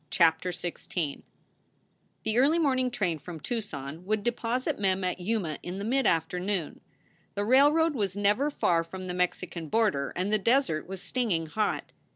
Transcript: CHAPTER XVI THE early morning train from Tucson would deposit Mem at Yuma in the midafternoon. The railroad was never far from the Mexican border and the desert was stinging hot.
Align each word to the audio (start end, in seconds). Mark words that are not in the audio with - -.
CHAPTER 0.09 0.49
XVI 0.49 1.21
THE 2.23 2.39
early 2.39 2.57
morning 2.57 2.89
train 2.89 3.19
from 3.19 3.39
Tucson 3.39 4.03
would 4.05 4.23
deposit 4.23 4.79
Mem 4.79 5.03
at 5.03 5.19
Yuma 5.19 5.59
in 5.61 5.77
the 5.77 5.85
midafternoon. 5.85 6.79
The 7.35 7.45
railroad 7.45 7.93
was 7.93 8.17
never 8.17 8.49
far 8.49 8.83
from 8.83 9.05
the 9.05 9.13
Mexican 9.13 9.69
border 9.69 10.11
and 10.15 10.33
the 10.33 10.39
desert 10.39 10.87
was 10.87 11.03
stinging 11.03 11.45
hot. 11.45 11.91